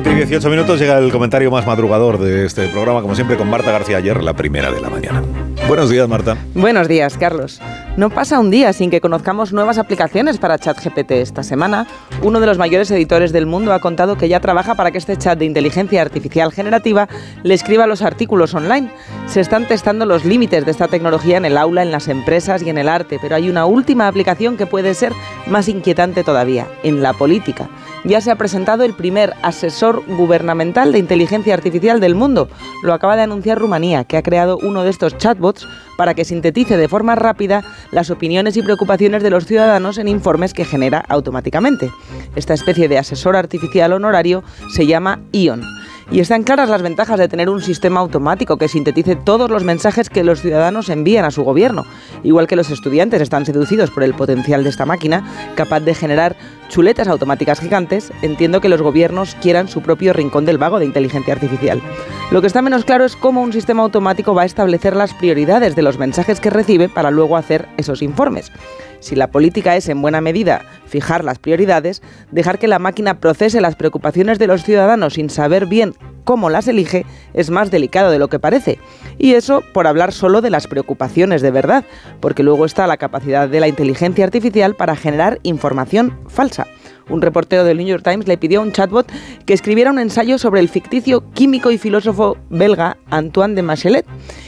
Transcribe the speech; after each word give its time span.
18 0.00 0.48
minutos 0.48 0.78
llega 0.78 0.96
el 0.98 1.10
comentario 1.10 1.50
más 1.50 1.66
madrugador 1.66 2.18
de 2.18 2.46
este 2.46 2.68
programa, 2.68 3.02
como 3.02 3.16
siempre, 3.16 3.36
con 3.36 3.50
Marta 3.50 3.72
García 3.72 3.96
ayer, 3.96 4.22
la 4.22 4.34
primera 4.34 4.70
de 4.70 4.80
la 4.80 4.88
mañana. 4.88 5.22
Buenos 5.66 5.90
días, 5.90 6.08
Marta. 6.08 6.36
Buenos 6.54 6.86
días, 6.86 7.18
Carlos. 7.18 7.60
No 7.96 8.08
pasa 8.08 8.38
un 8.38 8.50
día 8.50 8.72
sin 8.72 8.90
que 8.90 9.00
conozcamos 9.00 9.52
nuevas 9.52 9.76
aplicaciones 9.76 10.38
para 10.38 10.56
ChatGPT. 10.56 11.10
Esta 11.10 11.42
semana, 11.42 11.86
uno 12.22 12.38
de 12.38 12.46
los 12.46 12.58
mayores 12.58 12.90
editores 12.92 13.32
del 13.32 13.46
mundo 13.46 13.72
ha 13.72 13.80
contado 13.80 14.16
que 14.16 14.28
ya 14.28 14.38
trabaja 14.38 14.76
para 14.76 14.92
que 14.92 14.98
este 14.98 15.16
chat 15.16 15.36
de 15.36 15.46
inteligencia 15.46 16.00
artificial 16.00 16.52
generativa 16.52 17.08
le 17.42 17.54
escriba 17.54 17.88
los 17.88 18.02
artículos 18.02 18.54
online. 18.54 18.90
Se 19.26 19.40
están 19.40 19.66
testando 19.66 20.06
los 20.06 20.24
límites 20.24 20.64
de 20.64 20.70
esta 20.70 20.86
tecnología 20.86 21.38
en 21.38 21.44
el 21.44 21.58
aula, 21.58 21.82
en 21.82 21.90
las 21.90 22.06
empresas 22.06 22.62
y 22.62 22.70
en 22.70 22.78
el 22.78 22.88
arte, 22.88 23.18
pero 23.20 23.34
hay 23.34 23.50
una 23.50 23.66
última 23.66 24.06
aplicación 24.06 24.56
que 24.56 24.66
puede 24.66 24.94
ser 24.94 25.12
más 25.48 25.68
inquietante 25.68 26.22
todavía, 26.22 26.68
en 26.84 27.02
la 27.02 27.14
política 27.14 27.68
ya 28.08 28.20
se 28.20 28.30
ha 28.30 28.36
presentado 28.36 28.84
el 28.84 28.94
primer 28.94 29.34
asesor 29.42 30.02
gubernamental 30.06 30.90
de 30.92 30.98
inteligencia 30.98 31.54
artificial 31.54 32.00
del 32.00 32.14
mundo. 32.14 32.48
Lo 32.82 32.94
acaba 32.94 33.16
de 33.16 33.22
anunciar 33.22 33.58
Rumanía, 33.58 34.04
que 34.04 34.16
ha 34.16 34.22
creado 34.22 34.58
uno 34.58 34.82
de 34.82 34.90
estos 34.90 35.16
chatbots 35.18 35.68
para 35.96 36.14
que 36.14 36.24
sintetice 36.24 36.76
de 36.76 36.88
forma 36.88 37.14
rápida 37.14 37.62
las 37.92 38.10
opiniones 38.10 38.56
y 38.56 38.62
preocupaciones 38.62 39.22
de 39.22 39.30
los 39.30 39.46
ciudadanos 39.46 39.98
en 39.98 40.08
informes 40.08 40.54
que 40.54 40.64
genera 40.64 41.04
automáticamente. 41.08 41.90
Esta 42.34 42.54
especie 42.54 42.88
de 42.88 42.98
asesor 42.98 43.36
artificial 43.36 43.92
honorario 43.92 44.42
se 44.74 44.86
llama 44.86 45.20
ION 45.32 45.62
y 46.10 46.20
están 46.20 46.42
claras 46.42 46.68
las 46.68 46.82
ventajas 46.82 47.18
de 47.18 47.28
tener 47.28 47.50
un 47.50 47.60
sistema 47.60 48.00
automático 48.00 48.56
que 48.56 48.68
sintetice 48.68 49.16
todos 49.16 49.50
los 49.50 49.64
mensajes 49.64 50.08
que 50.08 50.24
los 50.24 50.40
ciudadanos 50.40 50.88
envían 50.88 51.24
a 51.24 51.30
su 51.30 51.44
gobierno. 51.44 51.84
Igual 52.22 52.46
que 52.46 52.56
los 52.56 52.70
estudiantes 52.70 53.20
están 53.20 53.44
seducidos 53.44 53.90
por 53.90 54.02
el 54.02 54.14
potencial 54.14 54.64
de 54.64 54.70
esta 54.70 54.86
máquina, 54.86 55.24
capaz 55.54 55.80
de 55.80 55.94
generar 55.94 56.36
chuletas 56.68 57.08
automáticas 57.08 57.60
gigantes, 57.60 58.12
entiendo 58.22 58.60
que 58.60 58.68
los 58.68 58.82
gobiernos 58.82 59.34
quieran 59.36 59.68
su 59.68 59.82
propio 59.82 60.12
rincón 60.12 60.44
del 60.44 60.58
vago 60.58 60.78
de 60.78 60.86
inteligencia 60.86 61.34
artificial. 61.34 61.80
Lo 62.30 62.40
que 62.40 62.46
está 62.46 62.62
menos 62.62 62.84
claro 62.84 63.04
es 63.04 63.16
cómo 63.16 63.42
un 63.42 63.52
sistema 63.52 63.82
automático 63.82 64.34
va 64.34 64.42
a 64.42 64.46
establecer 64.46 64.94
las 64.96 65.14
prioridades 65.14 65.76
de 65.76 65.82
los 65.82 65.98
mensajes 65.98 66.40
que 66.40 66.50
recibe 66.50 66.88
para 66.88 67.10
luego 67.10 67.36
hacer 67.36 67.68
esos 67.76 68.02
informes. 68.02 68.52
Si 69.00 69.14
la 69.16 69.30
política 69.30 69.76
es 69.76 69.88
en 69.88 70.02
buena 70.02 70.20
medida 70.20 70.62
fijar 70.86 71.24
las 71.24 71.38
prioridades, 71.38 72.02
dejar 72.30 72.58
que 72.58 72.68
la 72.68 72.78
máquina 72.78 73.20
procese 73.20 73.60
las 73.60 73.76
preocupaciones 73.76 74.38
de 74.38 74.46
los 74.46 74.64
ciudadanos 74.64 75.14
sin 75.14 75.30
saber 75.30 75.66
bien 75.66 75.94
cómo 76.24 76.50
las 76.50 76.68
elige 76.68 77.06
es 77.34 77.50
más 77.50 77.70
delicado 77.70 78.10
de 78.10 78.18
lo 78.18 78.28
que 78.28 78.38
parece. 78.38 78.78
Y 79.18 79.34
eso 79.34 79.62
por 79.72 79.86
hablar 79.86 80.12
solo 80.12 80.40
de 80.40 80.50
las 80.50 80.66
preocupaciones 80.66 81.42
de 81.42 81.50
verdad, 81.50 81.84
porque 82.20 82.42
luego 82.42 82.64
está 82.64 82.86
la 82.86 82.96
capacidad 82.96 83.48
de 83.48 83.60
la 83.60 83.68
inteligencia 83.68 84.24
artificial 84.24 84.74
para 84.74 84.96
generar 84.96 85.38
información 85.42 86.18
falsa 86.28 86.66
un 87.08 87.22
reportero 87.22 87.64
del 87.64 87.78
New 87.78 87.86
York 87.86 88.02
Times 88.02 88.26
le 88.26 88.38
pidió 88.38 88.60
a 88.60 88.62
un 88.62 88.72
chatbot 88.72 89.10
que 89.46 89.54
escribiera 89.54 89.90
un 89.90 89.98
ensayo 89.98 90.38
sobre 90.38 90.60
el 90.60 90.68
ficticio 90.68 91.22
químico 91.32 91.70
y 91.70 91.78
filósofo 91.78 92.36
belga 92.50 92.96
Antoine 93.10 93.54
de 93.54 93.62
Machelet 93.62 94.06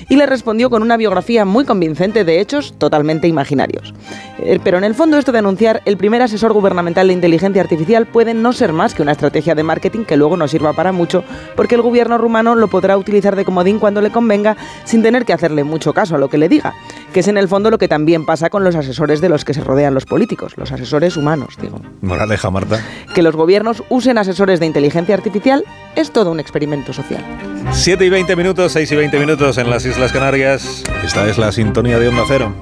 y 0.08 0.16
le 0.16 0.26
respondió 0.26 0.70
con 0.70 0.82
una 0.82 0.96
biografía 0.96 1.44
muy 1.44 1.64
convincente 1.64 2.24
de 2.24 2.40
hechos 2.40 2.74
totalmente 2.78 3.28
imaginarios. 3.28 3.94
Eh, 4.38 4.58
pero 4.62 4.78
en 4.78 4.84
el 4.84 4.94
fondo 4.94 5.18
esto 5.18 5.32
de 5.32 5.38
anunciar 5.38 5.82
el 5.84 5.96
primer 5.96 6.22
asesor 6.22 6.52
gubernamental 6.52 7.06
de 7.06 7.12
inteligencia 7.12 7.62
artificial 7.62 8.06
puede 8.06 8.34
no 8.34 8.52
ser 8.52 8.72
más 8.72 8.94
que 8.94 9.02
una 9.02 9.12
estrategia 9.12 9.54
de 9.54 9.62
marketing 9.62 10.04
que 10.04 10.16
luego 10.16 10.36
no 10.36 10.48
sirva 10.48 10.72
para 10.72 10.92
mucho 10.92 11.24
porque 11.56 11.76
el 11.76 11.82
gobierno 11.82 12.18
rumano 12.18 12.54
lo 12.54 12.68
podrá 12.68 12.96
utilizar 12.96 13.36
de 13.36 13.44
comodín 13.44 13.78
cuando 13.78 14.00
le 14.00 14.10
convenga 14.10 14.56
sin 14.84 15.02
tener 15.02 15.24
que 15.24 15.32
hacerle 15.32 15.64
mucho 15.64 15.92
caso 15.92 16.16
a 16.16 16.18
lo 16.18 16.28
que 16.28 16.38
le 16.38 16.48
diga, 16.48 16.74
que 17.12 17.20
es 17.20 17.28
en 17.28 17.36
el 17.36 17.48
fondo 17.48 17.70
lo 17.70 17.78
que 17.78 17.88
también 17.88 18.24
pasa 18.24 18.50
con 18.50 18.64
los 18.64 18.74
asesores 18.74 19.20
de 19.20 19.28
los 19.28 19.44
que 19.44 19.54
se 19.54 19.62
rodean 19.62 19.94
los 19.94 20.06
políticos, 20.06 20.54
los 20.56 20.72
asesores 20.72 21.16
humanos, 21.16 21.56
digo. 21.60 21.80
Moraleja, 22.00 22.50
Marta. 22.50 22.80
Que 23.14 23.22
los 23.22 23.36
gobiernos 23.36 23.82
usen 23.88 24.18
asesores 24.18 24.60
de 24.60 24.66
inteligencia 24.66 25.14
artificial 25.14 25.64
es 25.96 26.12
todo 26.12 26.30
un 26.30 26.40
experimento 26.40 26.92
social. 26.92 27.24
7 27.72 28.04
y 28.04 28.10
20 28.10 28.36
minutos, 28.36 28.72
6 28.72 28.92
y 28.92 28.96
20 28.96 29.18
minutos 29.18 29.58
en 29.58 29.70
las 29.70 29.84
Islas 29.84 30.12
Canarias. 30.12 30.84
Esta 31.04 31.28
es 31.28 31.38
la 31.38 31.52
sintonía 31.52 31.98
de 31.98 32.08
Onda 32.08 32.24
Cero. 32.26 32.54